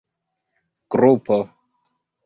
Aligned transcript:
grupo 0.89 1.37